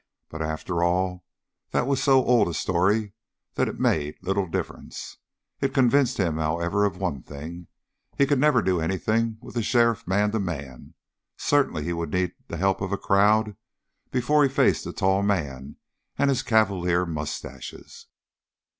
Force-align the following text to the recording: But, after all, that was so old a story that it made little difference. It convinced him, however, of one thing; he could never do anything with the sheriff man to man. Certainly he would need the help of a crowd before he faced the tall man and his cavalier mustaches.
But, 0.29 0.41
after 0.41 0.81
all, 0.81 1.25
that 1.69 1.85
was 1.85 2.01
so 2.01 2.25
old 2.25 2.47
a 2.47 2.55
story 2.55 3.13
that 3.53 3.67
it 3.67 3.79
made 3.79 4.17
little 4.23 4.47
difference. 4.47 5.17
It 5.59 5.75
convinced 5.75 6.17
him, 6.17 6.37
however, 6.39 6.85
of 6.85 6.97
one 6.97 7.21
thing; 7.21 7.67
he 8.17 8.25
could 8.25 8.39
never 8.39 8.63
do 8.63 8.81
anything 8.81 9.37
with 9.41 9.53
the 9.53 9.61
sheriff 9.61 10.07
man 10.07 10.31
to 10.31 10.39
man. 10.39 10.95
Certainly 11.37 11.83
he 11.83 11.93
would 11.93 12.11
need 12.11 12.33
the 12.47 12.57
help 12.57 12.81
of 12.81 12.91
a 12.91 12.97
crowd 12.97 13.55
before 14.09 14.41
he 14.41 14.49
faced 14.49 14.85
the 14.85 14.91
tall 14.91 15.21
man 15.21 15.75
and 16.17 16.31
his 16.31 16.41
cavalier 16.41 17.05
mustaches. 17.05 18.07